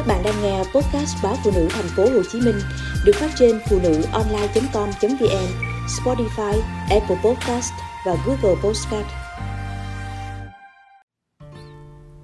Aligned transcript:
Các 0.00 0.06
bạn 0.06 0.22
đang 0.24 0.42
nghe 0.42 0.58
podcast 0.58 1.16
báo 1.22 1.36
phụ 1.44 1.50
nữ 1.54 1.68
thành 1.70 1.88
phố 1.96 2.02
Hồ 2.02 2.22
Chí 2.32 2.40
Minh 2.40 2.58
được 3.04 3.12
phát 3.14 3.30
trên 3.38 3.60
phụ 3.70 3.80
nữ 3.82 4.02
online.com.vn, 4.12 5.46
Spotify, 5.86 6.60
Apple 6.90 7.16
Podcast 7.24 7.72
và 8.06 8.16
Google 8.26 8.60
Podcast. 8.62 9.06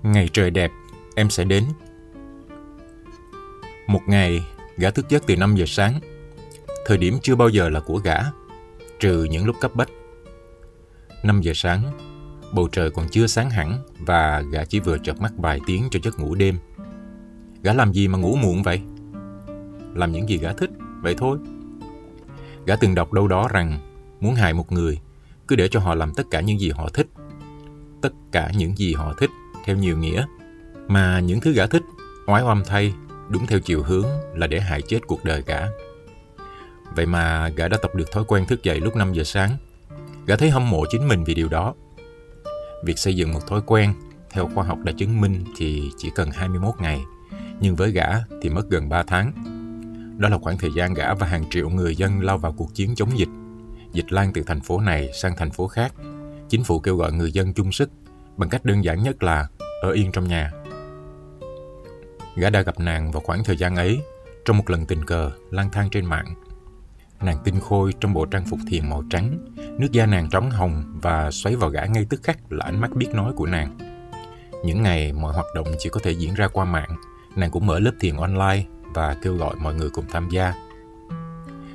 Ngày 0.02 0.28
trời 0.32 0.50
đẹp, 0.50 0.70
em 1.16 1.30
sẽ 1.30 1.44
đến. 1.44 1.64
Một 3.86 4.00
ngày, 4.06 4.42
gã 4.76 4.90
thức 4.90 5.06
giấc 5.08 5.26
từ 5.26 5.36
5 5.36 5.56
giờ 5.56 5.64
sáng. 5.68 6.00
Thời 6.86 6.98
điểm 6.98 7.18
chưa 7.22 7.34
bao 7.34 7.48
giờ 7.48 7.68
là 7.68 7.80
của 7.80 7.96
gã, 7.96 8.16
trừ 9.00 9.24
những 9.30 9.46
lúc 9.46 9.56
cấp 9.60 9.74
bách. 9.74 9.88
5 11.22 11.40
giờ 11.40 11.52
sáng, 11.54 11.82
bầu 12.52 12.68
trời 12.72 12.90
còn 12.90 13.08
chưa 13.08 13.26
sáng 13.26 13.50
hẳn 13.50 13.78
và 13.98 14.42
gã 14.52 14.64
chỉ 14.64 14.80
vừa 14.80 14.98
chợp 14.98 15.20
mắt 15.20 15.32
vài 15.36 15.60
tiếng 15.66 15.88
cho 15.90 16.00
giấc 16.02 16.18
ngủ 16.18 16.34
đêm. 16.34 16.58
Gã 17.62 17.72
làm 17.72 17.92
gì 17.92 18.08
mà 18.08 18.18
ngủ 18.18 18.36
muộn 18.36 18.62
vậy? 18.62 18.80
Làm 19.94 20.12
những 20.12 20.28
gì 20.28 20.38
gã 20.38 20.52
thích, 20.52 20.70
vậy 21.02 21.14
thôi. 21.18 21.38
Gã 22.66 22.76
từng 22.76 22.94
đọc 22.94 23.12
đâu 23.12 23.28
đó 23.28 23.48
rằng 23.48 23.78
muốn 24.20 24.34
hại 24.34 24.54
một 24.54 24.72
người, 24.72 25.00
cứ 25.48 25.56
để 25.56 25.68
cho 25.68 25.80
họ 25.80 25.94
làm 25.94 26.14
tất 26.14 26.26
cả 26.30 26.40
những 26.40 26.60
gì 26.60 26.70
họ 26.70 26.88
thích. 26.94 27.06
Tất 28.02 28.12
cả 28.32 28.50
những 28.56 28.76
gì 28.76 28.94
họ 28.94 29.14
thích, 29.18 29.30
theo 29.64 29.76
nhiều 29.76 29.98
nghĩa. 29.98 30.26
Mà 30.88 31.20
những 31.20 31.40
thứ 31.40 31.52
gã 31.52 31.66
thích, 31.66 31.82
oái 32.26 32.42
oăm 32.42 32.62
thay, 32.66 32.94
đúng 33.28 33.46
theo 33.46 33.58
chiều 33.60 33.82
hướng 33.82 34.06
là 34.34 34.46
để 34.46 34.60
hại 34.60 34.82
chết 34.82 34.98
cuộc 35.06 35.24
đời 35.24 35.42
gã. 35.46 35.66
Vậy 36.94 37.06
mà 37.06 37.48
gã 37.48 37.68
đã 37.68 37.76
tập 37.82 37.94
được 37.94 38.12
thói 38.12 38.24
quen 38.28 38.46
thức 38.46 38.62
dậy 38.62 38.80
lúc 38.80 38.96
5 38.96 39.12
giờ 39.12 39.24
sáng. 39.24 39.50
Gã 40.26 40.36
thấy 40.36 40.50
hâm 40.50 40.70
mộ 40.70 40.84
chính 40.90 41.08
mình 41.08 41.24
vì 41.24 41.34
điều 41.34 41.48
đó. 41.48 41.74
Việc 42.84 42.98
xây 42.98 43.16
dựng 43.16 43.32
một 43.32 43.46
thói 43.46 43.60
quen, 43.66 43.94
theo 44.30 44.50
khoa 44.54 44.64
học 44.64 44.78
đã 44.84 44.92
chứng 44.92 45.20
minh 45.20 45.44
thì 45.56 45.90
chỉ 45.98 46.10
cần 46.14 46.30
21 46.30 46.74
ngày– 46.80 47.04
nhưng 47.60 47.76
với 47.76 47.90
gã 47.90 48.06
thì 48.42 48.48
mất 48.48 48.70
gần 48.70 48.88
3 48.88 49.02
tháng. 49.02 49.32
Đó 50.18 50.28
là 50.28 50.38
khoảng 50.38 50.58
thời 50.58 50.70
gian 50.76 50.94
gã 50.94 51.14
và 51.14 51.26
hàng 51.26 51.44
triệu 51.50 51.68
người 51.68 51.96
dân 51.96 52.20
lao 52.20 52.38
vào 52.38 52.52
cuộc 52.52 52.74
chiến 52.74 52.94
chống 52.94 53.18
dịch. 53.18 53.28
Dịch 53.92 54.12
lan 54.12 54.32
từ 54.34 54.42
thành 54.46 54.60
phố 54.60 54.80
này 54.80 55.10
sang 55.14 55.36
thành 55.36 55.50
phố 55.50 55.66
khác. 55.66 55.92
Chính 56.48 56.64
phủ 56.64 56.80
kêu 56.80 56.96
gọi 56.96 57.12
người 57.12 57.32
dân 57.32 57.54
chung 57.54 57.72
sức 57.72 57.90
bằng 58.36 58.48
cách 58.48 58.64
đơn 58.64 58.84
giản 58.84 59.02
nhất 59.02 59.22
là 59.22 59.46
ở 59.82 59.90
yên 59.90 60.12
trong 60.12 60.28
nhà. 60.28 60.50
Gã 62.36 62.50
đã 62.50 62.60
gặp 62.60 62.80
nàng 62.80 63.12
vào 63.12 63.20
khoảng 63.20 63.44
thời 63.44 63.56
gian 63.56 63.76
ấy 63.76 64.00
trong 64.44 64.56
một 64.56 64.70
lần 64.70 64.86
tình 64.86 65.04
cờ 65.04 65.30
lang 65.50 65.70
thang 65.72 65.88
trên 65.90 66.04
mạng. 66.04 66.34
Nàng 67.20 67.38
tinh 67.44 67.60
khôi 67.60 67.94
trong 68.00 68.14
bộ 68.14 68.26
trang 68.26 68.44
phục 68.44 68.58
thiền 68.68 68.90
màu 68.90 69.04
trắng, 69.10 69.38
nước 69.78 69.92
da 69.92 70.06
nàng 70.06 70.30
trống 70.30 70.50
hồng 70.50 70.98
và 71.02 71.30
xoáy 71.30 71.56
vào 71.56 71.70
gã 71.70 71.84
ngay 71.84 72.06
tức 72.10 72.22
khắc 72.22 72.52
là 72.52 72.64
ánh 72.64 72.80
mắt 72.80 72.90
biết 72.96 73.08
nói 73.14 73.32
của 73.36 73.46
nàng. 73.46 73.78
Những 74.64 74.82
ngày 74.82 75.12
mọi 75.12 75.32
hoạt 75.32 75.46
động 75.54 75.66
chỉ 75.78 75.88
có 75.88 76.00
thể 76.02 76.10
diễn 76.10 76.34
ra 76.34 76.48
qua 76.48 76.64
mạng, 76.64 76.96
nàng 77.36 77.50
cũng 77.50 77.66
mở 77.66 77.78
lớp 77.78 77.92
thiền 78.00 78.16
online 78.16 78.64
và 78.94 79.16
kêu 79.22 79.36
gọi 79.36 79.54
mọi 79.60 79.74
người 79.74 79.90
cùng 79.90 80.04
tham 80.10 80.28
gia. 80.30 80.54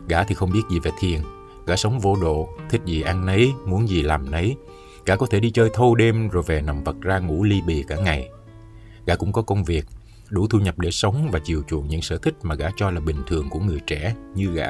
Gã 0.07 0.23
thì 0.23 0.35
không 0.35 0.51
biết 0.51 0.61
gì 0.71 0.79
về 0.79 0.91
thiền, 0.99 1.21
gã 1.65 1.75
sống 1.75 1.99
vô 1.99 2.15
độ, 2.21 2.49
thích 2.69 2.81
gì 2.85 3.01
ăn 3.01 3.25
nấy, 3.25 3.51
muốn 3.65 3.89
gì 3.89 4.01
làm 4.01 4.31
nấy. 4.31 4.55
Gã 5.05 5.15
có 5.15 5.25
thể 5.25 5.39
đi 5.39 5.51
chơi 5.51 5.69
thâu 5.73 5.95
đêm 5.95 6.29
rồi 6.29 6.43
về 6.47 6.61
nằm 6.61 6.83
vật 6.83 6.95
ra 7.01 7.19
ngủ 7.19 7.43
ly 7.43 7.61
bì 7.67 7.83
cả 7.87 7.95
ngày. 7.95 8.29
Gã 9.05 9.15
cũng 9.15 9.33
có 9.33 9.41
công 9.41 9.63
việc, 9.63 9.85
đủ 10.29 10.47
thu 10.47 10.59
nhập 10.59 10.79
để 10.79 10.91
sống 10.91 11.29
và 11.31 11.39
chiều 11.39 11.63
chuộng 11.67 11.87
những 11.87 12.01
sở 12.01 12.17
thích 12.17 12.35
mà 12.43 12.55
gã 12.55 12.69
cho 12.75 12.91
là 12.91 12.99
bình 12.99 13.17
thường 13.27 13.49
của 13.49 13.59
người 13.59 13.79
trẻ 13.87 14.15
như 14.35 14.51
gã. 14.51 14.67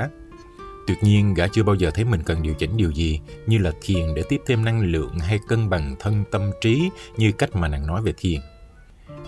Tuyệt 0.87 0.97
nhiên, 1.03 1.33
gã 1.33 1.47
chưa 1.47 1.63
bao 1.63 1.75
giờ 1.75 1.91
thấy 1.91 2.05
mình 2.05 2.23
cần 2.23 2.43
điều 2.43 2.53
chỉnh 2.53 2.77
điều 2.77 2.91
gì 2.91 3.19
như 3.47 3.57
là 3.57 3.71
thiền 3.81 4.13
để 4.15 4.23
tiếp 4.29 4.41
thêm 4.45 4.65
năng 4.65 4.81
lượng 4.81 5.19
hay 5.19 5.39
cân 5.47 5.69
bằng 5.69 5.95
thân 5.99 6.23
tâm 6.31 6.51
trí 6.61 6.89
như 7.17 7.31
cách 7.31 7.55
mà 7.55 7.67
nàng 7.67 7.87
nói 7.87 8.01
về 8.01 8.13
thiền. 8.17 8.41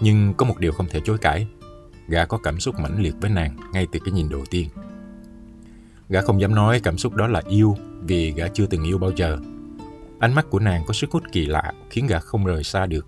Nhưng 0.02 0.34
có 0.34 0.46
một 0.46 0.60
điều 0.60 0.72
không 0.72 0.88
thể 0.90 1.00
chối 1.06 1.18
cãi. 1.18 1.48
Gã 2.08 2.26
có 2.26 2.38
cảm 2.38 2.60
xúc 2.60 2.80
mãnh 2.80 3.02
liệt 3.02 3.14
với 3.22 3.30
nàng 3.30 3.58
ngay 3.74 3.88
từ 3.92 4.00
cái 4.06 4.12
nhìn 4.12 4.30
đầu 4.30 4.44
tiên. 4.50 4.70
Gã 6.10 6.22
không 6.22 6.42
dám 6.42 6.56
nói 6.56 6.80
cảm 6.84 6.98
xúc 6.98 7.14
đó 7.14 7.28
là 7.28 7.42
yêu 7.48 7.78
vì 8.02 8.32
gã 8.32 8.48
chưa 8.48 8.66
từng 8.66 8.84
yêu 8.84 8.98
bao 8.98 9.12
giờ. 9.16 9.38
Ánh 10.20 10.36
mắt 10.36 10.46
của 10.50 10.60
nàng 10.60 10.84
có 10.88 10.94
sức 10.94 11.12
hút 11.12 11.24
kỳ 11.32 11.46
lạ 11.46 11.74
khiến 11.90 12.08
gã 12.08 12.20
không 12.20 12.46
rời 12.46 12.64
xa 12.64 12.86
được. 12.86 13.08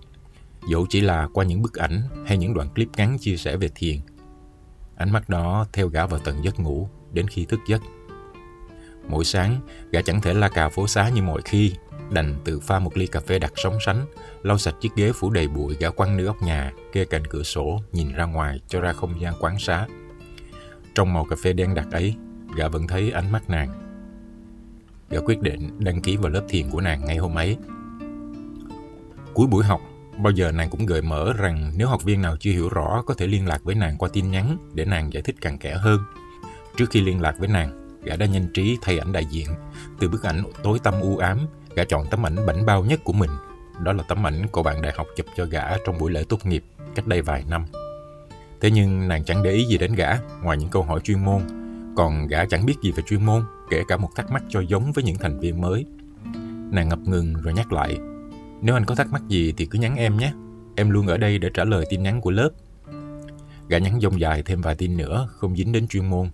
Dẫu 0.70 0.86
chỉ 0.88 1.00
là 1.00 1.28
qua 1.32 1.44
những 1.44 1.62
bức 1.62 1.74
ảnh 1.74 2.02
hay 2.26 2.38
những 2.38 2.54
đoạn 2.54 2.68
clip 2.74 2.88
ngắn 2.96 3.18
chia 3.18 3.36
sẻ 3.36 3.56
về 3.56 3.68
thiền. 3.74 3.96
Ánh 4.96 5.12
mắt 5.12 5.28
đó 5.28 5.66
theo 5.72 5.88
gã 5.88 6.06
vào 6.06 6.20
tận 6.24 6.44
giấc 6.44 6.60
ngủ 6.60 6.88
đến 7.12 7.28
khi 7.28 7.44
thức 7.44 7.60
giấc. 7.68 7.82
Mỗi 9.08 9.24
sáng, 9.24 9.60
gã 9.90 10.02
chẳng 10.02 10.20
thể 10.20 10.34
la 10.34 10.48
cà 10.48 10.68
phố 10.68 10.88
xá 10.88 11.08
như 11.08 11.22
mọi 11.22 11.42
khi 11.44 11.72
đành 12.10 12.34
tự 12.44 12.60
pha 12.60 12.78
một 12.78 12.96
ly 12.96 13.06
cà 13.06 13.20
phê 13.20 13.38
đặc 13.38 13.52
sóng 13.56 13.78
sánh, 13.86 14.06
lau 14.42 14.58
sạch 14.58 14.74
chiếc 14.80 14.94
ghế 14.96 15.12
phủ 15.12 15.30
đầy 15.30 15.48
bụi 15.48 15.76
gã 15.80 15.90
quăng 15.90 16.16
nơi 16.16 16.26
góc 16.26 16.42
nhà, 16.42 16.72
kê 16.92 17.04
cạnh 17.04 17.26
cửa 17.26 17.42
sổ, 17.42 17.82
nhìn 17.92 18.12
ra 18.12 18.24
ngoài 18.24 18.60
cho 18.68 18.80
ra 18.80 18.92
không 18.92 19.20
gian 19.20 19.34
quán 19.40 19.58
xá. 19.58 19.86
Trong 20.94 21.14
màu 21.14 21.24
cà 21.24 21.36
phê 21.42 21.52
đen 21.52 21.74
đặc 21.74 21.86
ấy, 21.92 22.14
gã 22.56 22.68
vẫn 22.68 22.86
thấy 22.86 23.10
ánh 23.10 23.32
mắt 23.32 23.50
nàng. 23.50 23.68
Gã 25.10 25.20
quyết 25.20 25.40
định 25.40 25.70
đăng 25.78 26.02
ký 26.02 26.16
vào 26.16 26.32
lớp 26.32 26.42
thiền 26.48 26.70
của 26.70 26.80
nàng 26.80 27.04
ngay 27.04 27.16
hôm 27.16 27.34
ấy. 27.34 27.56
Cuối 29.34 29.46
buổi 29.46 29.64
học, 29.64 29.80
bao 30.18 30.30
giờ 30.30 30.52
nàng 30.52 30.70
cũng 30.70 30.86
gợi 30.86 31.02
mở 31.02 31.32
rằng 31.32 31.72
nếu 31.76 31.88
học 31.88 32.04
viên 32.04 32.22
nào 32.22 32.36
chưa 32.40 32.50
hiểu 32.50 32.68
rõ 32.68 33.02
có 33.06 33.14
thể 33.14 33.26
liên 33.26 33.46
lạc 33.46 33.64
với 33.64 33.74
nàng 33.74 33.98
qua 33.98 34.08
tin 34.12 34.30
nhắn 34.30 34.56
để 34.74 34.84
nàng 34.84 35.12
giải 35.12 35.22
thích 35.22 35.36
càng 35.40 35.58
kẽ 35.58 35.74
hơn. 35.74 36.00
Trước 36.76 36.90
khi 36.90 37.00
liên 37.00 37.20
lạc 37.20 37.34
với 37.38 37.48
nàng, 37.48 38.00
gã 38.02 38.16
đã 38.16 38.26
nhanh 38.26 38.48
trí 38.54 38.78
thay 38.82 38.98
ảnh 38.98 39.12
đại 39.12 39.24
diện 39.30 39.46
từ 39.98 40.08
bức 40.08 40.22
ảnh 40.22 40.42
tối 40.62 40.78
tăm 40.78 41.00
u 41.00 41.16
ám 41.16 41.46
Gã 41.76 41.84
chọn 41.84 42.06
tấm 42.10 42.26
ảnh 42.26 42.46
bảnh 42.46 42.66
bao 42.66 42.84
nhất 42.84 43.00
của 43.04 43.12
mình. 43.12 43.30
Đó 43.82 43.92
là 43.92 44.02
tấm 44.08 44.26
ảnh 44.26 44.48
của 44.48 44.62
bạn 44.62 44.82
đại 44.82 44.92
học 44.96 45.06
chụp 45.16 45.26
cho 45.36 45.44
gã 45.44 45.62
trong 45.86 45.98
buổi 45.98 46.10
lễ 46.10 46.24
tốt 46.28 46.46
nghiệp 46.46 46.64
cách 46.94 47.06
đây 47.06 47.22
vài 47.22 47.44
năm. 47.48 47.64
Thế 48.60 48.70
nhưng 48.70 49.08
nàng 49.08 49.24
chẳng 49.24 49.42
để 49.42 49.50
ý 49.50 49.64
gì 49.64 49.78
đến 49.78 49.94
gã 49.94 50.18
ngoài 50.42 50.56
những 50.56 50.68
câu 50.68 50.82
hỏi 50.82 51.00
chuyên 51.04 51.24
môn. 51.24 51.42
Còn 51.96 52.26
gã 52.28 52.44
chẳng 52.44 52.66
biết 52.66 52.74
gì 52.82 52.92
về 52.92 53.02
chuyên 53.06 53.26
môn, 53.26 53.44
kể 53.70 53.82
cả 53.88 53.96
một 53.96 54.08
thắc 54.16 54.30
mắc 54.30 54.42
cho 54.48 54.60
giống 54.60 54.92
với 54.92 55.04
những 55.04 55.16
thành 55.16 55.40
viên 55.40 55.60
mới. 55.60 55.84
Nàng 56.70 56.88
ngập 56.88 56.98
ngừng 56.98 57.34
rồi 57.34 57.54
nhắc 57.54 57.72
lại. 57.72 57.98
Nếu 58.60 58.76
anh 58.76 58.84
có 58.84 58.94
thắc 58.94 59.12
mắc 59.12 59.22
gì 59.28 59.54
thì 59.56 59.66
cứ 59.66 59.78
nhắn 59.78 59.96
em 59.96 60.16
nhé. 60.16 60.32
Em 60.76 60.90
luôn 60.90 61.06
ở 61.06 61.16
đây 61.16 61.38
để 61.38 61.50
trả 61.54 61.64
lời 61.64 61.84
tin 61.90 62.02
nhắn 62.02 62.20
của 62.20 62.30
lớp. 62.30 62.50
Gã 63.68 63.78
nhắn 63.78 64.00
dông 64.00 64.20
dài 64.20 64.42
thêm 64.42 64.60
vài 64.60 64.74
tin 64.74 64.96
nữa, 64.96 65.28
không 65.32 65.56
dính 65.56 65.72
đến 65.72 65.88
chuyên 65.88 66.10
môn. 66.10 66.28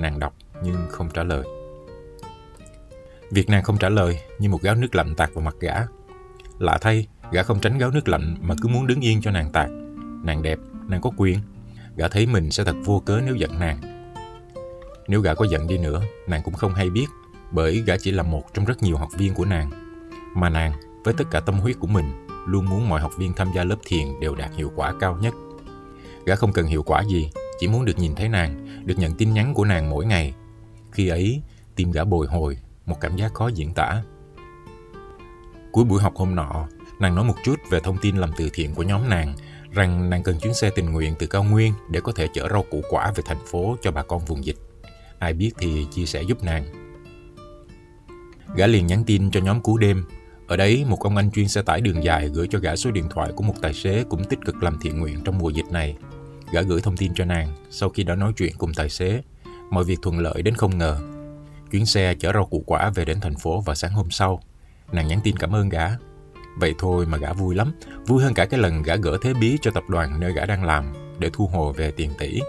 Nàng 0.00 0.18
đọc 0.18 0.34
nhưng 0.64 0.76
không 0.90 1.08
trả 1.14 1.22
lời. 1.22 1.44
Việc 3.30 3.48
nàng 3.48 3.62
không 3.62 3.78
trả 3.78 3.88
lời 3.88 4.20
như 4.38 4.48
một 4.48 4.62
gáo 4.62 4.74
nước 4.74 4.94
lạnh 4.94 5.14
tạt 5.14 5.30
vào 5.34 5.44
mặt 5.44 5.54
gã. 5.60 5.74
Lạ 6.58 6.78
thay, 6.80 7.06
gã 7.32 7.42
không 7.42 7.60
tránh 7.60 7.78
gáo 7.78 7.90
nước 7.90 8.08
lạnh 8.08 8.36
mà 8.40 8.54
cứ 8.62 8.68
muốn 8.68 8.86
đứng 8.86 9.00
yên 9.00 9.20
cho 9.22 9.30
nàng 9.30 9.52
tạt. 9.52 9.70
Nàng 10.24 10.42
đẹp, 10.42 10.58
nàng 10.88 11.00
có 11.00 11.10
quyền. 11.16 11.38
Gã 11.96 12.08
thấy 12.08 12.26
mình 12.26 12.50
sẽ 12.50 12.64
thật 12.64 12.76
vô 12.84 13.02
cớ 13.06 13.20
nếu 13.26 13.34
giận 13.34 13.58
nàng. 13.58 13.80
Nếu 15.08 15.20
gã 15.20 15.34
có 15.34 15.46
giận 15.50 15.66
đi 15.66 15.78
nữa, 15.78 16.02
nàng 16.26 16.42
cũng 16.44 16.54
không 16.54 16.74
hay 16.74 16.90
biết 16.90 17.06
bởi 17.52 17.82
gã 17.86 17.96
chỉ 17.96 18.10
là 18.10 18.22
một 18.22 18.54
trong 18.54 18.64
rất 18.64 18.82
nhiều 18.82 18.96
học 18.96 19.08
viên 19.18 19.34
của 19.34 19.44
nàng. 19.44 19.70
Mà 20.34 20.48
nàng, 20.48 20.72
với 21.04 21.14
tất 21.14 21.24
cả 21.30 21.40
tâm 21.40 21.58
huyết 21.58 21.76
của 21.80 21.86
mình, 21.86 22.26
luôn 22.46 22.66
muốn 22.66 22.88
mọi 22.88 23.00
học 23.00 23.12
viên 23.18 23.32
tham 23.32 23.48
gia 23.54 23.64
lớp 23.64 23.76
thiền 23.86 24.20
đều 24.20 24.34
đạt 24.34 24.50
hiệu 24.54 24.72
quả 24.76 24.94
cao 25.00 25.18
nhất. 25.22 25.34
Gã 26.26 26.34
không 26.34 26.52
cần 26.52 26.66
hiệu 26.66 26.82
quả 26.82 27.02
gì, 27.04 27.30
chỉ 27.60 27.68
muốn 27.68 27.84
được 27.84 27.98
nhìn 27.98 28.14
thấy 28.14 28.28
nàng, 28.28 28.80
được 28.86 28.98
nhận 28.98 29.14
tin 29.14 29.34
nhắn 29.34 29.54
của 29.54 29.64
nàng 29.64 29.90
mỗi 29.90 30.06
ngày. 30.06 30.34
Khi 30.92 31.08
ấy, 31.08 31.42
tim 31.76 31.92
gã 31.92 32.04
bồi 32.04 32.26
hồi 32.26 32.58
một 32.90 32.96
cảm 33.00 33.16
giác 33.16 33.34
khó 33.34 33.48
diễn 33.48 33.74
tả. 33.74 34.02
Cuối 35.72 35.84
buổi 35.84 36.02
học 36.02 36.12
hôm 36.16 36.34
nọ, 36.34 36.68
nàng 37.00 37.14
nói 37.14 37.24
một 37.24 37.34
chút 37.44 37.56
về 37.70 37.80
thông 37.80 37.98
tin 37.98 38.16
làm 38.16 38.30
từ 38.36 38.48
thiện 38.52 38.74
của 38.74 38.82
nhóm 38.82 39.08
nàng, 39.08 39.34
rằng 39.72 40.10
nàng 40.10 40.22
cần 40.22 40.38
chuyến 40.38 40.54
xe 40.54 40.70
tình 40.70 40.92
nguyện 40.92 41.14
từ 41.18 41.26
cao 41.26 41.44
nguyên 41.44 41.72
để 41.90 42.00
có 42.00 42.12
thể 42.12 42.28
chở 42.34 42.48
rau 42.50 42.64
củ 42.70 42.82
quả 42.90 43.12
về 43.16 43.22
thành 43.26 43.46
phố 43.46 43.76
cho 43.82 43.90
bà 43.90 44.02
con 44.02 44.24
vùng 44.24 44.44
dịch. 44.44 44.56
Ai 45.18 45.32
biết 45.32 45.50
thì 45.58 45.86
chia 45.90 46.06
sẻ 46.06 46.22
giúp 46.22 46.42
nàng. 46.42 46.64
Gã 48.56 48.66
liền 48.66 48.86
nhắn 48.86 49.04
tin 49.04 49.30
cho 49.30 49.40
nhóm 49.40 49.60
cú 49.60 49.78
đêm. 49.78 50.04
Ở 50.46 50.56
đấy, 50.56 50.84
một 50.88 51.00
ông 51.00 51.16
anh 51.16 51.30
chuyên 51.30 51.48
xe 51.48 51.62
tải 51.62 51.80
đường 51.80 52.04
dài 52.04 52.28
gửi 52.28 52.48
cho 52.50 52.58
gã 52.58 52.76
số 52.76 52.90
điện 52.90 53.08
thoại 53.10 53.32
của 53.36 53.42
một 53.42 53.54
tài 53.62 53.74
xế 53.74 54.04
cũng 54.08 54.24
tích 54.24 54.38
cực 54.44 54.62
làm 54.62 54.78
thiện 54.82 55.00
nguyện 55.00 55.20
trong 55.24 55.38
mùa 55.38 55.50
dịch 55.50 55.66
này. 55.70 55.96
Gã 56.52 56.62
gửi 56.62 56.80
thông 56.80 56.96
tin 56.96 57.14
cho 57.14 57.24
nàng 57.24 57.56
sau 57.70 57.88
khi 57.88 58.02
đã 58.02 58.14
nói 58.14 58.32
chuyện 58.36 58.52
cùng 58.58 58.74
tài 58.74 58.88
xế. 58.88 59.22
Mọi 59.70 59.84
việc 59.84 59.98
thuận 60.02 60.18
lợi 60.18 60.42
đến 60.42 60.54
không 60.54 60.78
ngờ 60.78 61.09
Chuyến 61.70 61.86
xe 61.86 62.14
chở 62.14 62.32
rau 62.32 62.46
củ 62.46 62.62
quả 62.66 62.90
về 62.90 63.04
đến 63.04 63.20
thành 63.20 63.36
phố 63.36 63.60
vào 63.60 63.74
sáng 63.74 63.92
hôm 63.92 64.10
sau. 64.10 64.40
Nàng 64.92 65.08
nhắn 65.08 65.20
tin 65.24 65.36
cảm 65.36 65.54
ơn 65.54 65.68
gã. 65.68 65.88
Vậy 66.58 66.74
thôi 66.78 67.06
mà 67.06 67.18
gã 67.18 67.32
vui 67.32 67.54
lắm, 67.54 67.72
vui 68.06 68.22
hơn 68.22 68.34
cả 68.34 68.44
cái 68.46 68.60
lần 68.60 68.82
gã 68.82 68.96
gỡ 68.96 69.18
thế 69.22 69.34
bí 69.34 69.58
cho 69.62 69.70
tập 69.70 69.84
đoàn 69.88 70.20
nơi 70.20 70.32
gã 70.32 70.46
đang 70.46 70.64
làm 70.64 70.92
để 71.18 71.30
thu 71.32 71.46
hồi 71.46 71.72
về 71.72 71.90
tiền 71.90 72.10
tỷ. 72.18 72.40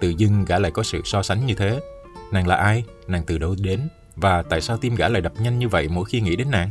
Tự 0.00 0.08
dưng 0.08 0.44
gã 0.44 0.58
lại 0.58 0.70
có 0.70 0.82
sự 0.82 1.00
so 1.04 1.22
sánh 1.22 1.46
như 1.46 1.54
thế. 1.54 1.80
Nàng 2.32 2.46
là 2.46 2.56
ai? 2.56 2.84
Nàng 3.06 3.22
từ 3.26 3.38
đâu 3.38 3.54
đến? 3.58 3.80
Và 4.16 4.42
tại 4.42 4.60
sao 4.60 4.76
tim 4.76 4.94
gã 4.94 5.08
lại 5.08 5.22
đập 5.22 5.32
nhanh 5.40 5.58
như 5.58 5.68
vậy 5.68 5.88
mỗi 5.88 6.04
khi 6.04 6.20
nghĩ 6.20 6.36
đến 6.36 6.50
nàng? 6.50 6.70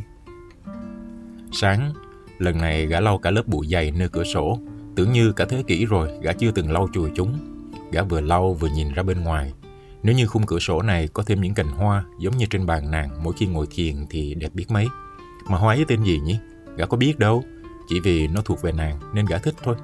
Sáng, 1.52 1.92
lần 2.38 2.58
này 2.58 2.86
gã 2.86 3.00
lau 3.00 3.18
cả 3.18 3.30
lớp 3.30 3.46
bụi 3.46 3.66
dày 3.66 3.90
nơi 3.90 4.08
cửa 4.08 4.24
sổ. 4.24 4.58
Tưởng 4.96 5.12
như 5.12 5.32
cả 5.32 5.44
thế 5.48 5.62
kỷ 5.66 5.86
rồi 5.86 6.08
gã 6.22 6.32
chưa 6.32 6.50
từng 6.50 6.72
lau 6.72 6.88
chùi 6.92 7.10
chúng. 7.14 7.38
Gã 7.92 8.02
vừa 8.02 8.20
lau 8.20 8.54
vừa 8.54 8.68
nhìn 8.68 8.92
ra 8.92 9.02
bên 9.02 9.20
ngoài 9.20 9.52
nếu 10.02 10.14
như 10.14 10.26
khung 10.26 10.46
cửa 10.46 10.58
sổ 10.58 10.82
này 10.82 11.08
có 11.08 11.22
thêm 11.22 11.40
những 11.40 11.54
cành 11.54 11.68
hoa 11.68 12.04
giống 12.18 12.36
như 12.36 12.46
trên 12.50 12.66
bàn 12.66 12.90
nàng 12.90 13.24
mỗi 13.24 13.34
khi 13.36 13.46
ngồi 13.46 13.66
thiền 13.70 14.06
thì 14.10 14.34
đẹp 14.34 14.54
biết 14.54 14.70
mấy. 14.70 14.86
Mà 15.48 15.58
hoa 15.58 15.74
ấy 15.74 15.84
tên 15.88 16.02
gì 16.02 16.18
nhỉ? 16.18 16.38
Gã 16.76 16.86
có 16.86 16.96
biết 16.96 17.18
đâu, 17.18 17.44
chỉ 17.88 18.00
vì 18.00 18.26
nó 18.26 18.40
thuộc 18.44 18.62
về 18.62 18.72
nàng 18.72 19.00
nên 19.14 19.26
gã 19.26 19.38
thích 19.38 19.54
thôi. 19.62 19.76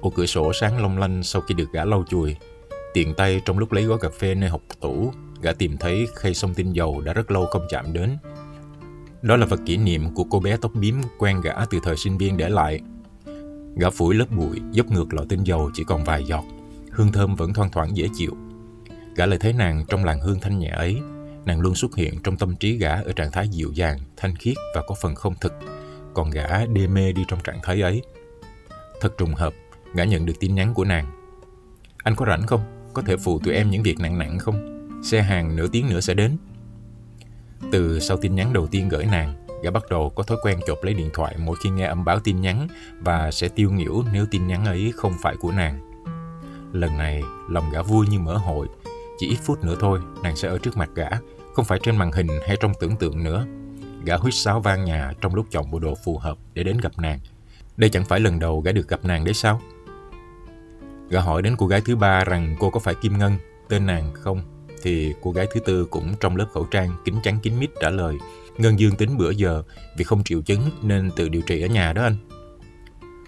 Ô 0.00 0.10
cửa 0.10 0.26
sổ 0.26 0.52
sáng 0.52 0.82
long 0.82 0.98
lanh 0.98 1.22
sau 1.22 1.42
khi 1.42 1.54
được 1.54 1.72
gã 1.72 1.84
lau 1.84 2.04
chùi. 2.08 2.36
Tiện 2.94 3.14
tay 3.14 3.40
trong 3.44 3.58
lúc 3.58 3.72
lấy 3.72 3.84
gói 3.84 3.98
cà 3.98 4.08
phê 4.20 4.34
nơi 4.34 4.50
học 4.50 4.62
tủ, 4.80 5.12
gã 5.42 5.52
tìm 5.52 5.76
thấy 5.76 6.06
khay 6.14 6.34
sông 6.34 6.54
tinh 6.54 6.72
dầu 6.72 7.00
đã 7.00 7.12
rất 7.12 7.30
lâu 7.30 7.46
không 7.46 7.66
chạm 7.70 7.92
đến. 7.92 8.16
Đó 9.22 9.36
là 9.36 9.46
vật 9.46 9.60
kỷ 9.66 9.76
niệm 9.76 10.14
của 10.14 10.24
cô 10.24 10.40
bé 10.40 10.56
tóc 10.56 10.74
bím 10.74 11.00
quen 11.18 11.40
gã 11.40 11.64
từ 11.70 11.78
thời 11.82 11.96
sinh 11.96 12.18
viên 12.18 12.36
để 12.36 12.48
lại. 12.48 12.80
Gã 13.76 13.90
phủi 13.90 14.14
lớp 14.14 14.26
bụi, 14.36 14.60
dốc 14.72 14.90
ngược 14.90 15.14
lọ 15.14 15.22
tinh 15.28 15.44
dầu 15.44 15.70
chỉ 15.74 15.84
còn 15.84 16.04
vài 16.04 16.24
giọt. 16.24 16.44
Hương 16.90 17.12
thơm 17.12 17.34
vẫn 17.34 17.52
thoang 17.52 17.70
thoảng 17.70 17.96
dễ 17.96 18.08
chịu. 18.14 18.36
Gã 19.16 19.26
lại 19.26 19.38
thấy 19.38 19.52
nàng 19.52 19.84
trong 19.88 20.04
làng 20.04 20.20
hương 20.20 20.40
thanh 20.40 20.58
nhẹ 20.58 20.68
ấy. 20.68 21.00
Nàng 21.44 21.60
luôn 21.60 21.74
xuất 21.74 21.96
hiện 21.96 22.22
trong 22.22 22.36
tâm 22.36 22.56
trí 22.56 22.76
gã 22.76 22.92
ở 22.92 23.12
trạng 23.12 23.32
thái 23.32 23.48
dịu 23.48 23.72
dàng, 23.74 23.98
thanh 24.16 24.36
khiết 24.36 24.54
và 24.74 24.82
có 24.86 24.94
phần 25.02 25.14
không 25.14 25.34
thực. 25.40 25.52
Còn 26.14 26.30
gã 26.30 26.66
đê 26.66 26.86
mê 26.86 27.12
đi 27.12 27.24
trong 27.28 27.40
trạng 27.44 27.60
thái 27.62 27.80
ấy. 27.80 28.02
Thật 29.00 29.18
trùng 29.18 29.34
hợp, 29.34 29.54
gã 29.94 30.04
nhận 30.04 30.26
được 30.26 30.40
tin 30.40 30.54
nhắn 30.54 30.74
của 30.74 30.84
nàng. 30.84 31.06
Anh 32.04 32.14
có 32.16 32.26
rảnh 32.26 32.46
không? 32.46 32.90
Có 32.94 33.02
thể 33.02 33.16
phụ 33.16 33.38
tụi 33.38 33.54
em 33.54 33.70
những 33.70 33.82
việc 33.82 34.00
nặng 34.00 34.18
nặng 34.18 34.38
không? 34.38 34.88
Xe 35.04 35.22
hàng 35.22 35.56
nửa 35.56 35.66
tiếng 35.66 35.88
nữa 35.90 36.00
sẽ 36.00 36.14
đến. 36.14 36.36
Từ 37.72 38.00
sau 38.00 38.16
tin 38.16 38.34
nhắn 38.34 38.52
đầu 38.52 38.66
tiên 38.66 38.88
gửi 38.88 39.04
nàng, 39.04 39.46
gã 39.62 39.70
bắt 39.70 39.82
đầu 39.90 40.10
có 40.10 40.22
thói 40.22 40.38
quen 40.42 40.60
chộp 40.66 40.78
lấy 40.82 40.94
điện 40.94 41.10
thoại 41.14 41.36
mỗi 41.38 41.56
khi 41.64 41.70
nghe 41.70 41.86
âm 41.86 42.04
báo 42.04 42.20
tin 42.20 42.40
nhắn 42.40 42.68
và 43.00 43.30
sẽ 43.30 43.48
tiêu 43.48 43.70
nghỉu 43.70 44.04
nếu 44.12 44.26
tin 44.30 44.46
nhắn 44.46 44.64
ấy 44.64 44.92
không 44.96 45.12
phải 45.22 45.36
của 45.36 45.52
nàng. 45.52 46.04
Lần 46.72 46.98
này, 46.98 47.22
lòng 47.50 47.70
gã 47.70 47.82
vui 47.82 48.06
như 48.06 48.18
mở 48.18 48.36
hội. 48.36 48.68
Chỉ 49.18 49.28
ít 49.28 49.38
phút 49.42 49.64
nữa 49.64 49.76
thôi, 49.80 50.00
nàng 50.22 50.36
sẽ 50.36 50.48
ở 50.48 50.58
trước 50.58 50.76
mặt 50.76 50.90
gã, 50.94 51.08
không 51.54 51.64
phải 51.64 51.78
trên 51.82 51.96
màn 51.96 52.12
hình 52.12 52.28
hay 52.46 52.56
trong 52.60 52.72
tưởng 52.80 52.96
tượng 52.96 53.24
nữa. 53.24 53.46
Gã 54.04 54.16
huýt 54.16 54.34
sáo 54.34 54.60
vang 54.60 54.84
nhà 54.84 55.12
trong 55.20 55.34
lúc 55.34 55.46
chọn 55.50 55.70
bộ 55.70 55.78
đồ 55.78 55.94
phù 56.04 56.18
hợp 56.18 56.38
để 56.54 56.62
đến 56.62 56.78
gặp 56.78 56.92
nàng. 56.98 57.18
Đây 57.76 57.90
chẳng 57.90 58.04
phải 58.04 58.20
lần 58.20 58.38
đầu 58.38 58.60
gã 58.60 58.72
được 58.72 58.88
gặp 58.88 59.04
nàng 59.04 59.24
đấy 59.24 59.34
sao? 59.34 59.60
Gã 61.10 61.20
hỏi 61.20 61.42
đến 61.42 61.56
cô 61.58 61.66
gái 61.66 61.80
thứ 61.84 61.96
ba 61.96 62.24
rằng 62.24 62.56
cô 62.58 62.70
có 62.70 62.80
phải 62.80 62.94
Kim 62.94 63.18
Ngân, 63.18 63.32
tên 63.68 63.86
nàng 63.86 64.12
không? 64.14 64.40
Thì 64.82 65.14
cô 65.22 65.32
gái 65.32 65.46
thứ 65.54 65.60
tư 65.60 65.86
cũng 65.90 66.14
trong 66.20 66.36
lớp 66.36 66.46
khẩu 66.52 66.64
trang, 66.64 66.90
kính 67.04 67.14
trắng 67.22 67.38
kín 67.42 67.58
mít 67.58 67.70
trả 67.80 67.90
lời. 67.90 68.18
Ngân 68.58 68.78
dương 68.78 68.96
tính 68.96 69.16
bữa 69.16 69.30
giờ 69.30 69.62
vì 69.96 70.04
không 70.04 70.24
triệu 70.24 70.42
chứng 70.42 70.60
nên 70.82 71.10
tự 71.16 71.28
điều 71.28 71.42
trị 71.42 71.62
ở 71.62 71.66
nhà 71.66 71.92
đó 71.92 72.02
anh. 72.02 72.16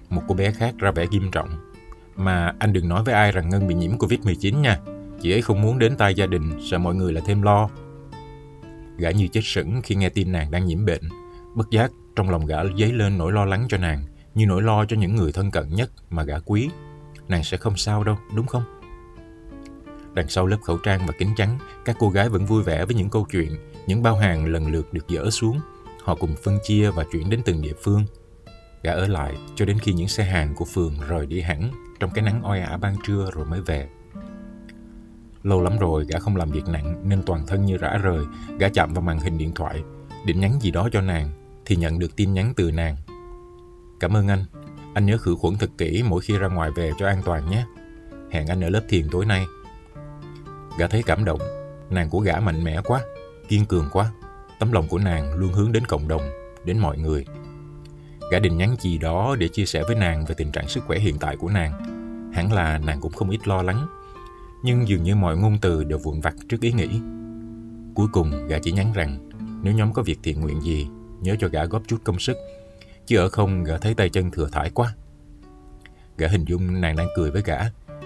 Một 0.08 0.22
cô 0.28 0.34
bé 0.34 0.52
khác 0.52 0.74
ra 0.78 0.90
vẻ 0.90 1.06
nghiêm 1.10 1.30
trọng. 1.30 1.48
Mà 2.16 2.52
anh 2.58 2.72
đừng 2.72 2.88
nói 2.88 3.04
với 3.04 3.14
ai 3.14 3.32
rằng 3.32 3.48
Ngân 3.48 3.68
bị 3.68 3.74
nhiễm 3.74 3.98
Covid-19 3.98 4.60
nha. 4.60 4.78
Chị 5.20 5.32
ấy 5.32 5.42
không 5.42 5.62
muốn 5.62 5.78
đến 5.78 5.96
tai 5.96 6.14
gia 6.14 6.26
đình, 6.26 6.58
sợ 6.70 6.78
mọi 6.78 6.94
người 6.94 7.12
là 7.12 7.20
thêm 7.26 7.42
lo. 7.42 7.68
Gã 8.98 9.10
như 9.10 9.28
chết 9.28 9.40
sững 9.44 9.82
khi 9.82 9.94
nghe 9.94 10.08
tin 10.08 10.32
nàng 10.32 10.50
đang 10.50 10.66
nhiễm 10.66 10.84
bệnh. 10.84 11.02
Bất 11.54 11.70
giác, 11.70 11.90
trong 12.16 12.30
lòng 12.30 12.46
gã 12.46 12.56
dấy 12.78 12.92
lên 12.92 13.18
nỗi 13.18 13.32
lo 13.32 13.44
lắng 13.44 13.66
cho 13.68 13.78
nàng, 13.78 14.04
như 14.34 14.46
nỗi 14.46 14.62
lo 14.62 14.84
cho 14.84 14.96
những 14.96 15.16
người 15.16 15.32
thân 15.32 15.50
cận 15.50 15.68
nhất 15.68 15.90
mà 16.10 16.22
gã 16.22 16.38
quý 16.38 16.68
nàng 17.28 17.44
sẽ 17.44 17.56
không 17.56 17.76
sao 17.76 18.04
đâu, 18.04 18.16
đúng 18.34 18.46
không? 18.46 18.62
Đằng 20.14 20.28
sau 20.28 20.46
lớp 20.46 20.56
khẩu 20.64 20.78
trang 20.78 21.06
và 21.06 21.12
kính 21.18 21.34
chắn, 21.36 21.58
các 21.84 21.96
cô 21.98 22.10
gái 22.10 22.28
vẫn 22.28 22.46
vui 22.46 22.62
vẻ 22.62 22.84
với 22.84 22.94
những 22.94 23.10
câu 23.10 23.26
chuyện, 23.30 23.56
những 23.86 24.02
bao 24.02 24.16
hàng 24.16 24.46
lần 24.46 24.66
lượt 24.66 24.92
được 24.92 25.06
dỡ 25.08 25.30
xuống. 25.30 25.60
Họ 26.02 26.14
cùng 26.14 26.34
phân 26.44 26.58
chia 26.64 26.90
và 26.90 27.04
chuyển 27.12 27.30
đến 27.30 27.40
từng 27.44 27.62
địa 27.62 27.74
phương. 27.82 28.04
Gã 28.82 28.92
ở 28.92 29.06
lại 29.06 29.36
cho 29.56 29.64
đến 29.64 29.78
khi 29.78 29.92
những 29.92 30.08
xe 30.08 30.24
hàng 30.24 30.54
của 30.54 30.64
phường 30.64 30.94
rời 31.08 31.26
đi 31.26 31.40
hẳn 31.40 31.70
trong 32.00 32.10
cái 32.14 32.24
nắng 32.24 32.42
oi 32.42 32.60
ả 32.60 32.76
ban 32.76 32.96
trưa 33.06 33.30
rồi 33.34 33.44
mới 33.46 33.60
về. 33.60 33.88
Lâu 35.42 35.62
lắm 35.62 35.78
rồi 35.78 36.04
gã 36.08 36.18
không 36.18 36.36
làm 36.36 36.50
việc 36.50 36.68
nặng 36.68 37.08
nên 37.08 37.22
toàn 37.22 37.46
thân 37.46 37.64
như 37.64 37.76
rã 37.76 37.98
rời, 38.02 38.24
gã 38.58 38.68
chạm 38.68 38.94
vào 38.94 39.02
màn 39.02 39.20
hình 39.20 39.38
điện 39.38 39.52
thoại, 39.54 39.82
định 40.26 40.40
nhắn 40.40 40.60
gì 40.60 40.70
đó 40.70 40.88
cho 40.92 41.00
nàng 41.00 41.30
thì 41.64 41.76
nhận 41.76 41.98
được 41.98 42.16
tin 42.16 42.34
nhắn 42.34 42.52
từ 42.56 42.70
nàng. 42.70 42.96
Cảm 44.00 44.16
ơn 44.16 44.28
anh, 44.28 44.44
anh 44.94 45.06
nhớ 45.06 45.18
khử 45.18 45.34
khuẩn 45.34 45.56
thật 45.56 45.70
kỹ 45.78 46.02
mỗi 46.08 46.20
khi 46.20 46.38
ra 46.38 46.48
ngoài 46.48 46.70
về 46.70 46.92
cho 46.98 47.06
an 47.06 47.22
toàn 47.24 47.50
nhé. 47.50 47.64
Hẹn 48.30 48.46
anh 48.46 48.60
ở 48.60 48.68
lớp 48.68 48.82
thiền 48.88 49.08
tối 49.10 49.26
nay. 49.26 49.46
Gã 50.78 50.86
thấy 50.86 51.02
cảm 51.02 51.24
động. 51.24 51.40
Nàng 51.90 52.10
của 52.10 52.18
gã 52.18 52.40
mạnh 52.40 52.64
mẽ 52.64 52.80
quá, 52.84 53.00
kiên 53.48 53.66
cường 53.66 53.88
quá. 53.92 54.12
Tấm 54.58 54.72
lòng 54.72 54.88
của 54.88 54.98
nàng 54.98 55.34
luôn 55.34 55.52
hướng 55.52 55.72
đến 55.72 55.84
cộng 55.86 56.08
đồng, 56.08 56.22
đến 56.64 56.78
mọi 56.78 56.98
người. 56.98 57.26
Gã 58.30 58.38
định 58.38 58.56
nhắn 58.56 58.76
gì 58.80 58.98
đó 58.98 59.36
để 59.38 59.48
chia 59.48 59.64
sẻ 59.64 59.82
với 59.86 59.96
nàng 59.96 60.24
về 60.24 60.34
tình 60.38 60.52
trạng 60.52 60.68
sức 60.68 60.84
khỏe 60.86 60.98
hiện 60.98 61.18
tại 61.18 61.36
của 61.36 61.48
nàng. 61.48 61.72
Hẳn 62.34 62.52
là 62.52 62.78
nàng 62.78 63.00
cũng 63.00 63.12
không 63.12 63.30
ít 63.30 63.48
lo 63.48 63.62
lắng. 63.62 63.86
Nhưng 64.66 64.88
dường 64.88 65.02
như 65.02 65.16
mọi 65.16 65.36
ngôn 65.36 65.58
từ 65.60 65.84
đều 65.84 65.98
vụn 65.98 66.20
vặt 66.20 66.34
trước 66.48 66.60
ý 66.60 66.72
nghĩ. 66.72 66.88
Cuối 67.94 68.06
cùng 68.12 68.46
gã 68.48 68.58
chỉ 68.58 68.72
nhắn 68.72 68.92
rằng 68.92 69.30
nếu 69.62 69.74
nhóm 69.74 69.92
có 69.92 70.02
việc 70.02 70.18
thiện 70.22 70.40
nguyện 70.40 70.60
gì, 70.60 70.86
nhớ 71.20 71.36
cho 71.40 71.48
gã 71.48 71.64
góp 71.64 71.82
chút 71.88 71.96
công 72.04 72.18
sức. 72.18 72.36
Chứ 73.06 73.16
ở 73.16 73.28
không 73.28 73.64
gã 73.64 73.78
thấy 73.78 73.94
tay 73.94 74.08
chân 74.08 74.30
thừa 74.30 74.48
thải 74.52 74.70
quá. 74.70 74.94
Gã 76.18 76.28
hình 76.28 76.44
dung 76.44 76.80
nàng 76.80 76.96
đang 76.96 77.06
cười 77.16 77.30
với 77.30 77.42
gã. 77.44 77.58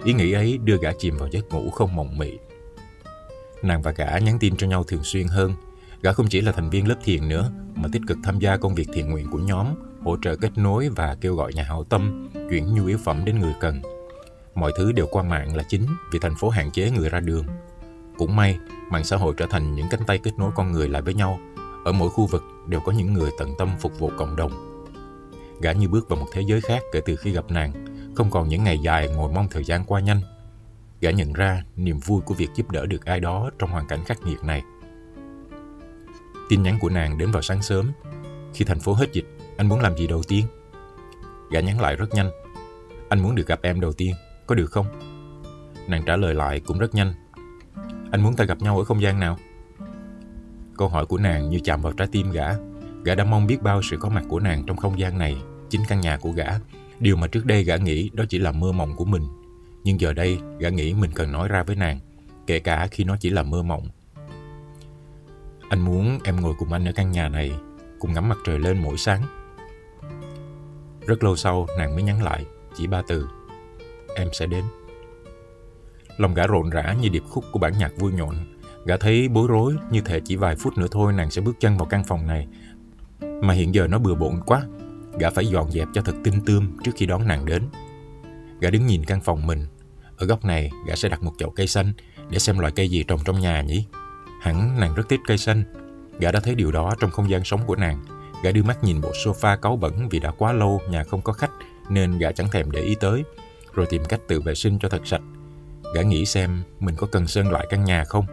Ý 0.04 0.12
nghĩ 0.12 0.32
ấy 0.32 0.58
đưa 0.64 0.76
gã 0.76 0.90
chìm 0.98 1.16
vào 1.16 1.28
giấc 1.32 1.48
ngủ 1.50 1.70
không 1.70 1.96
mộng 1.96 2.18
mị. 2.18 2.30
Nàng 3.62 3.82
và 3.82 3.92
gã 3.92 4.18
nhắn 4.18 4.38
tin 4.38 4.56
cho 4.56 4.66
nhau 4.66 4.84
thường 4.84 5.04
xuyên 5.04 5.28
hơn. 5.28 5.52
Gã 6.02 6.12
không 6.12 6.26
chỉ 6.28 6.40
là 6.40 6.52
thành 6.52 6.70
viên 6.70 6.88
lớp 6.88 6.96
thiền 7.04 7.28
nữa 7.28 7.50
Mà 7.74 7.88
tích 7.92 8.02
cực 8.08 8.18
tham 8.22 8.38
gia 8.38 8.56
công 8.56 8.74
việc 8.74 8.88
thiện 8.92 9.10
nguyện 9.10 9.26
của 9.30 9.38
nhóm 9.38 9.66
Hỗ 10.02 10.16
trợ 10.22 10.36
kết 10.36 10.58
nối 10.58 10.88
và 10.88 11.16
kêu 11.20 11.34
gọi 11.34 11.52
nhà 11.52 11.62
hảo 11.62 11.84
tâm 11.84 12.28
Chuyển 12.50 12.74
nhu 12.74 12.86
yếu 12.86 12.98
phẩm 12.98 13.24
đến 13.24 13.38
người 13.38 13.54
cần. 13.60 13.82
Mọi 14.54 14.72
thứ 14.76 14.92
đều 14.92 15.06
qua 15.10 15.22
mạng 15.22 15.56
là 15.56 15.62
chính 15.62 15.86
Vì 16.12 16.18
thành 16.18 16.34
phố 16.34 16.48
hạn 16.48 16.70
chế 16.70 16.90
người 16.90 17.08
ra 17.08 17.20
đường 17.20 17.46
Cũng 18.18 18.36
may, 18.36 18.58
mạng 18.90 19.04
xã 19.04 19.16
hội 19.16 19.34
trở 19.36 19.46
thành 19.50 19.74
những 19.74 19.86
cánh 19.90 20.04
tay 20.06 20.18
kết 20.18 20.38
nối 20.38 20.50
con 20.54 20.72
người 20.72 20.88
lại 20.88 21.02
với 21.02 21.14
nhau 21.14 21.38
Ở 21.84 21.92
mỗi 21.92 22.10
khu 22.10 22.26
vực 22.26 22.42
đều 22.68 22.80
có 22.80 22.92
những 22.92 23.12
người 23.12 23.30
tận 23.38 23.54
tâm 23.58 23.70
phục 23.80 23.98
vụ 23.98 24.10
cộng 24.16 24.36
đồng 24.36 24.70
Gã 25.60 25.72
như 25.72 25.88
bước 25.88 26.08
vào 26.08 26.20
một 26.20 26.26
thế 26.32 26.40
giới 26.40 26.60
khác 26.60 26.82
kể 26.92 27.00
từ 27.04 27.16
khi 27.16 27.32
gặp 27.32 27.44
nàng, 27.48 27.72
không 28.14 28.30
còn 28.30 28.48
những 28.48 28.64
ngày 28.64 28.78
dài 28.78 29.08
ngồi 29.08 29.32
mong 29.32 29.48
thời 29.50 29.64
gian 29.64 29.84
qua 29.84 30.00
nhanh. 30.00 30.20
Gã 31.00 31.10
nhận 31.10 31.32
ra 31.32 31.64
niềm 31.76 31.98
vui 31.98 32.20
của 32.20 32.34
việc 32.34 32.48
giúp 32.54 32.70
đỡ 32.70 32.86
được 32.86 33.04
ai 33.04 33.20
đó 33.20 33.50
trong 33.58 33.70
hoàn 33.70 33.86
cảnh 33.86 34.04
khắc 34.04 34.22
nghiệt 34.22 34.44
này. 34.44 34.62
Tin 36.48 36.62
nhắn 36.62 36.78
của 36.80 36.88
nàng 36.88 37.18
đến 37.18 37.30
vào 37.30 37.42
sáng 37.42 37.62
sớm. 37.62 37.92
Khi 38.54 38.64
thành 38.64 38.80
phố 38.80 38.92
hết 38.92 39.12
dịch, 39.12 39.24
anh 39.56 39.68
muốn 39.68 39.80
làm 39.80 39.96
gì 39.96 40.06
đầu 40.06 40.22
tiên? 40.22 40.46
Gã 41.50 41.60
nhắn 41.60 41.80
lại 41.80 41.96
rất 41.96 42.14
nhanh. 42.14 42.30
Anh 43.08 43.22
muốn 43.22 43.34
được 43.34 43.46
gặp 43.46 43.60
em 43.62 43.80
đầu 43.80 43.92
tiên, 43.92 44.14
có 44.50 44.54
được 44.54 44.70
không? 44.70 44.86
Nàng 45.88 46.02
trả 46.06 46.16
lời 46.16 46.34
lại 46.34 46.60
cũng 46.60 46.78
rất 46.78 46.94
nhanh. 46.94 47.14
Anh 48.10 48.22
muốn 48.22 48.36
ta 48.36 48.44
gặp 48.44 48.58
nhau 48.62 48.78
ở 48.78 48.84
không 48.84 49.02
gian 49.02 49.20
nào? 49.20 49.38
Câu 50.76 50.88
hỏi 50.88 51.06
của 51.06 51.18
nàng 51.18 51.50
như 51.50 51.58
chạm 51.64 51.82
vào 51.82 51.92
trái 51.92 52.08
tim 52.12 52.30
gã. 52.30 52.46
Gã 53.04 53.14
đã 53.14 53.24
mong 53.24 53.46
biết 53.46 53.62
bao 53.62 53.82
sự 53.82 53.96
có 53.96 54.08
mặt 54.08 54.24
của 54.28 54.40
nàng 54.40 54.64
trong 54.66 54.76
không 54.76 54.98
gian 54.98 55.18
này 55.18 55.42
chính 55.68 55.80
căn 55.88 56.00
nhà 56.00 56.16
của 56.16 56.30
gã. 56.30 56.46
Điều 57.00 57.16
mà 57.16 57.26
trước 57.26 57.46
đây 57.46 57.64
gã 57.64 57.76
nghĩ 57.76 58.10
đó 58.12 58.24
chỉ 58.28 58.38
là 58.38 58.52
mơ 58.52 58.72
mộng 58.72 58.96
của 58.96 59.04
mình. 59.04 59.22
Nhưng 59.84 60.00
giờ 60.00 60.12
đây, 60.12 60.38
gã 60.58 60.68
nghĩ 60.68 60.94
mình 60.94 61.10
cần 61.14 61.32
nói 61.32 61.48
ra 61.48 61.62
với 61.62 61.76
nàng, 61.76 61.98
kể 62.46 62.58
cả 62.58 62.86
khi 62.90 63.04
nó 63.04 63.16
chỉ 63.20 63.30
là 63.30 63.42
mơ 63.42 63.62
mộng. 63.62 63.88
Anh 65.68 65.80
muốn 65.80 66.18
em 66.24 66.40
ngồi 66.40 66.54
cùng 66.58 66.72
anh 66.72 66.84
ở 66.84 66.92
căn 66.92 67.10
nhà 67.10 67.28
này, 67.28 67.52
cùng 67.98 68.12
ngắm 68.12 68.28
mặt 68.28 68.38
trời 68.46 68.58
lên 68.58 68.82
mỗi 68.82 68.96
sáng. 68.96 69.22
Rất 71.06 71.24
lâu 71.24 71.36
sau, 71.36 71.66
nàng 71.78 71.94
mới 71.94 72.02
nhắn 72.02 72.22
lại, 72.22 72.46
chỉ 72.76 72.86
ba 72.86 73.02
từ. 73.08 73.28
Em 74.16 74.28
sẽ 74.32 74.46
đến. 74.46 74.64
Lòng 76.16 76.34
gã 76.34 76.46
rộn 76.46 76.70
rã 76.70 76.96
như 77.00 77.08
điệp 77.08 77.22
khúc 77.28 77.44
của 77.52 77.58
bản 77.58 77.72
nhạc 77.78 77.96
vui 77.96 78.12
nhộn. 78.12 78.34
Gã 78.84 78.96
thấy 78.96 79.28
bối 79.28 79.48
rối, 79.48 79.76
như 79.90 80.00
thể 80.00 80.20
chỉ 80.24 80.36
vài 80.36 80.56
phút 80.56 80.78
nữa 80.78 80.86
thôi 80.90 81.12
nàng 81.12 81.30
sẽ 81.30 81.42
bước 81.42 81.56
chân 81.60 81.76
vào 81.78 81.86
căn 81.86 82.04
phòng 82.04 82.26
này. 82.26 82.48
Mà 83.42 83.54
hiện 83.54 83.74
giờ 83.74 83.86
nó 83.86 83.98
bừa 83.98 84.14
bộn 84.14 84.40
quá, 84.46 84.62
Gã 85.18 85.30
phải 85.30 85.46
dọn 85.46 85.70
dẹp 85.70 85.88
cho 85.94 86.02
thật 86.02 86.14
tinh 86.24 86.40
tươm 86.46 86.76
trước 86.84 86.92
khi 86.96 87.06
đón 87.06 87.26
nàng 87.26 87.44
đến. 87.44 87.62
Gã 88.60 88.70
đứng 88.70 88.86
nhìn 88.86 89.04
căn 89.04 89.20
phòng 89.20 89.46
mình. 89.46 89.66
Ở 90.16 90.26
góc 90.26 90.44
này, 90.44 90.70
gã 90.86 90.96
sẽ 90.96 91.08
đặt 91.08 91.22
một 91.22 91.32
chậu 91.38 91.50
cây 91.50 91.66
xanh 91.66 91.92
để 92.30 92.38
xem 92.38 92.58
loại 92.58 92.72
cây 92.76 92.88
gì 92.88 93.04
trồng 93.08 93.20
trong 93.24 93.40
nhà 93.40 93.62
nhỉ. 93.62 93.84
Hẳn 94.40 94.80
nàng 94.80 94.94
rất 94.94 95.08
thích 95.08 95.20
cây 95.26 95.38
xanh. 95.38 95.64
Gã 96.18 96.32
đã 96.32 96.40
thấy 96.40 96.54
điều 96.54 96.72
đó 96.72 96.94
trong 97.00 97.10
không 97.10 97.30
gian 97.30 97.44
sống 97.44 97.60
của 97.66 97.76
nàng. 97.76 98.04
Gã 98.42 98.52
đưa 98.52 98.62
mắt 98.62 98.84
nhìn 98.84 99.00
bộ 99.00 99.10
sofa 99.24 99.56
cáu 99.56 99.76
bẩn 99.76 100.08
vì 100.08 100.18
đã 100.18 100.30
quá 100.30 100.52
lâu 100.52 100.80
nhà 100.90 101.04
không 101.04 101.22
có 101.22 101.32
khách 101.32 101.50
nên 101.88 102.18
gã 102.18 102.32
chẳng 102.32 102.50
thèm 102.50 102.70
để 102.70 102.80
ý 102.80 102.94
tới. 103.00 103.24
Rồi 103.80 103.86
tìm 103.90 104.04
cách 104.04 104.20
tự 104.28 104.40
vệ 104.40 104.54
sinh 104.54 104.78
cho 104.78 104.88
thật 104.88 105.06
sạch. 105.06 105.22
Gã 105.94 106.02
nghĩ 106.02 106.26
xem 106.26 106.62
mình 106.80 106.94
có 106.98 107.06
cần 107.06 107.26
sơn 107.26 107.52
lại 107.52 107.66
căn 107.70 107.84
nhà 107.84 108.04
không. 108.04 108.24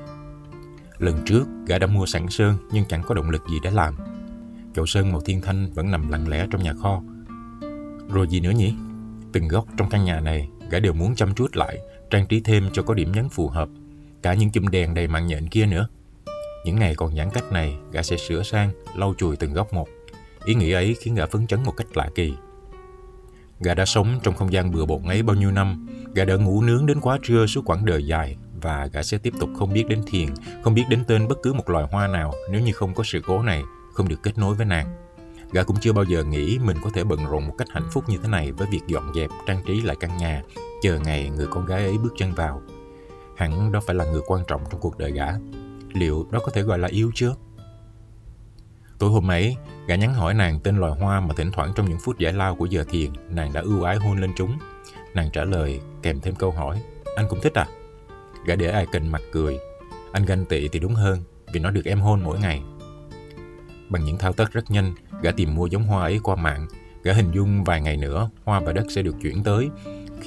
Lần 0.98 1.16
trước, 1.26 1.44
gã 1.68 1.80
đã 1.80 1.88
mua 1.88 2.06
sẵn 2.06 2.30
sơn 2.30 2.58
nhưng 2.72 2.86
chẳng 2.86 3.04
có 3.04 3.16
động 3.16 3.30
lực 3.30 3.42
gì 3.50 3.58
để 3.64 3.72
làm 3.72 3.98
chậu 4.76 4.86
sơn 4.86 5.12
màu 5.12 5.22
thiên 5.22 5.42
thanh 5.42 5.74
vẫn 5.74 5.92
nằm 5.92 6.10
lặng 6.12 6.28
lẽ 6.28 6.48
trong 6.52 6.64
nhà 6.64 6.74
kho. 6.74 7.02
Rồi 8.10 8.28
gì 8.28 8.40
nữa 8.40 8.52
nhỉ? 8.52 8.74
Từng 9.32 9.48
góc 9.48 9.66
trong 9.78 9.90
căn 9.90 10.06
nhà 10.06 10.20
này, 10.20 10.50
gã 10.70 10.80
đều 10.80 10.94
muốn 10.94 11.16
chăm 11.16 11.36
chút 11.36 11.56
lại, 11.56 11.78
trang 12.10 12.28
trí 12.28 12.40
thêm 12.40 12.70
cho 12.74 12.84
có 12.84 12.94
điểm 12.94 13.12
nhấn 13.12 13.30
phù 13.30 13.50
hợp. 13.50 13.70
Cả 14.22 14.34
những 14.34 14.52
chùm 14.52 14.68
đèn 14.68 14.94
đầy 14.94 15.08
mạng 15.08 15.28
nhện 15.28 15.48
kia 15.48 15.66
nữa. 15.66 15.88
Những 16.66 16.80
ngày 16.80 16.96
còn 16.96 17.16
giãn 17.16 17.30
cách 17.34 17.52
này, 17.52 17.78
gã 17.92 18.04
sẽ 18.04 18.18
sửa 18.18 18.44
sang, 18.44 18.72
lau 18.96 19.14
chùi 19.18 19.36
từng 19.36 19.54
góc 19.54 19.74
một. 19.74 19.88
Ý 20.46 20.56
nghĩ 20.56 20.72
ấy 20.72 20.96
khiến 21.02 21.16
gã 21.16 21.26
phấn 21.26 21.48
chấn 21.48 21.64
một 21.64 21.74
cách 21.78 21.98
lạ 21.98 22.10
kỳ. 22.16 22.34
Gã 23.60 23.74
đã 23.74 23.86
sống 23.86 24.20
trong 24.24 24.36
không 24.36 24.54
gian 24.54 24.72
bừa 24.72 24.86
bộn 24.86 25.04
ấy 25.04 25.24
bao 25.24 25.36
nhiêu 25.36 25.52
năm, 25.52 25.88
gã 26.14 26.26
đã 26.26 26.36
ngủ 26.36 26.62
nướng 26.62 26.86
đến 26.86 27.00
quá 27.02 27.20
trưa 27.24 27.46
suốt 27.46 27.62
quãng 27.66 27.86
đời 27.86 28.06
dài 28.06 28.38
và 28.62 28.86
gã 28.94 29.04
sẽ 29.04 29.18
tiếp 29.18 29.34
tục 29.40 29.50
không 29.60 29.74
biết 29.74 29.88
đến 29.88 30.04
thiền, 30.08 30.30
không 30.64 30.74
biết 30.74 30.84
đến 30.90 31.04
tên 31.08 31.28
bất 31.28 31.38
cứ 31.44 31.54
một 31.54 31.70
loài 31.70 31.86
hoa 31.92 32.08
nào 32.08 32.34
nếu 32.52 32.62
như 32.62 32.72
không 32.74 32.94
có 32.94 33.04
sự 33.04 33.22
cố 33.28 33.44
này 33.44 33.64
không 33.94 34.08
được 34.08 34.24
kết 34.24 34.38
nối 34.38 34.56
với 34.56 34.66
nàng. 34.66 34.88
Gã 35.52 35.64
cũng 35.64 35.78
chưa 35.82 35.94
bao 35.94 36.04
giờ 36.04 36.24
nghĩ 36.24 36.60
mình 36.60 36.78
có 36.84 36.90
thể 36.94 37.04
bận 37.04 37.26
rộn 37.26 37.48
một 37.48 37.54
cách 37.58 37.68
hạnh 37.72 37.88
phúc 37.92 38.04
như 38.08 38.18
thế 38.24 38.30
này 38.30 38.52
với 38.52 38.68
việc 38.72 38.82
dọn 38.88 39.14
dẹp, 39.16 39.30
trang 39.48 39.64
trí 39.68 39.82
lại 39.82 39.96
căn 40.00 40.18
nhà, 40.18 40.44
chờ 40.82 41.00
ngày 41.00 41.30
người 41.30 41.48
con 41.48 41.66
gái 41.66 41.84
ấy 41.84 41.98
bước 41.98 42.14
chân 42.18 42.34
vào. 42.34 42.62
Hẳn 43.38 43.72
đó 43.72 43.80
phải 43.86 43.96
là 43.96 44.06
người 44.06 44.22
quan 44.28 44.44
trọng 44.48 44.62
trong 44.72 44.82
cuộc 44.82 44.98
đời 44.98 45.12
gã. 45.12 45.28
Liệu 45.94 46.28
đó 46.32 46.40
có 46.44 46.52
thể 46.52 46.62
gọi 46.62 46.80
là 46.80 46.88
yêu 46.88 47.12
chưa? 47.16 47.36
Tối 49.00 49.10
hôm 49.10 49.32
ấy, 49.32 49.56
gã 49.88 49.96
nhắn 49.96 50.14
hỏi 50.14 50.34
nàng 50.34 50.60
tên 50.60 50.78
loài 50.78 50.92
hoa 51.00 51.20
mà 51.20 51.34
thỉnh 51.38 51.52
thoảng 51.52 51.72
trong 51.76 51.90
những 51.90 52.00
phút 52.04 52.18
giải 52.18 52.34
lao 52.34 52.56
của 52.56 52.66
giờ 52.66 52.84
thiền, 52.90 53.10
nàng 53.30 53.54
đã 53.54 53.62
ưu 53.62 53.84
ái 53.84 53.96
hôn 53.96 54.22
lên 54.22 54.32
chúng. 54.36 54.58
Nàng 55.14 55.30
trả 55.34 55.44
lời 55.44 55.80
kèm 56.02 56.20
thêm 56.20 56.36
câu 56.36 56.52
hỏi, 56.52 56.82
anh 57.16 57.26
cũng 57.30 57.40
thích 57.42 57.58
à? 57.58 57.68
Gã 58.46 58.56
để 58.56 58.70
ai 58.70 58.86
cần 58.92 59.08
mặt 59.08 59.22
cười. 59.32 59.60
Anh 60.12 60.26
ganh 60.26 60.46
tị 60.46 60.68
thì 60.68 60.80
đúng 60.80 60.96
hơn, 60.96 61.24
vì 61.54 61.60
nó 61.60 61.72
được 61.72 61.86
em 61.86 62.00
hôn 62.00 62.22
mỗi 62.24 62.40
ngày. 62.40 62.62
Bằng 63.90 64.04
những 64.04 64.18
thao 64.18 64.34
tác 64.34 64.52
rất 64.52 64.72
nhanh, 64.72 64.96
gã 65.22 65.32
tìm 65.32 65.56
mua 65.56 65.66
giống 65.66 65.84
hoa 65.84 66.02
ấy 66.02 66.20
qua 66.24 66.36
mạng. 66.36 66.68
Gã 67.04 67.14
hình 67.14 67.32
dung 67.32 67.64
vài 67.64 67.82
ngày 67.82 67.98
nữa, 67.98 68.30
hoa 68.44 68.60
và 68.60 68.74
đất 68.74 68.86
sẽ 68.90 69.02
được 69.02 69.16
chuyển 69.22 69.44
tới. 69.44 69.70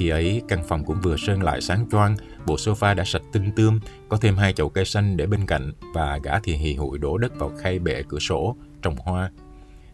Khi 0.01 0.09
ấy, 0.09 0.43
căn 0.49 0.65
phòng 0.69 0.85
cũng 0.85 1.01
vừa 1.01 1.17
sơn 1.17 1.43
lại 1.43 1.61
sáng 1.61 1.87
choang, 1.91 2.17
bộ 2.47 2.55
sofa 2.55 2.95
đã 2.95 3.05
sạch 3.05 3.23
tinh 3.33 3.53
tươm, 3.57 3.81
có 4.09 4.17
thêm 4.17 4.37
hai 4.37 4.53
chậu 4.53 4.69
cây 4.69 4.85
xanh 4.85 5.17
để 5.17 5.27
bên 5.27 5.47
cạnh 5.47 5.73
và 5.95 6.19
gã 6.23 6.41
thì 6.41 6.55
hì 6.55 6.75
hụi 6.75 6.99
đổ 6.99 7.19
đất 7.19 7.39
vào 7.39 7.53
khay 7.63 7.79
bệ 7.79 8.03
cửa 8.09 8.19
sổ, 8.19 8.57
trồng 8.83 8.97
hoa. 8.97 9.31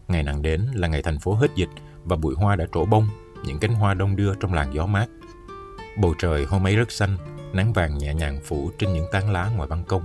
Ngày 0.07 0.23
nàng 0.23 0.41
đến 0.41 0.61
là 0.73 0.87
ngày 0.87 1.01
thành 1.03 1.19
phố 1.19 1.33
hết 1.33 1.51
dịch 1.55 1.69
và 2.03 2.15
bụi 2.15 2.35
hoa 2.35 2.55
đã 2.55 2.65
trổ 2.73 2.85
bông, 2.85 3.07
những 3.45 3.59
cánh 3.59 3.73
hoa 3.73 3.93
đông 3.93 4.15
đưa 4.15 4.33
trong 4.35 4.53
làn 4.53 4.73
gió 4.73 4.85
mát. 4.85 5.05
Bầu 5.97 6.13
trời 6.19 6.45
hôm 6.45 6.67
ấy 6.67 6.75
rất 6.75 6.91
xanh, 6.91 7.17
nắng 7.53 7.73
vàng 7.73 7.97
nhẹ 7.97 8.13
nhàng 8.13 8.39
phủ 8.43 8.71
trên 8.77 8.93
những 8.93 9.05
tán 9.11 9.31
lá 9.31 9.49
ngoài 9.55 9.69
ban 9.69 9.83
công 9.83 10.03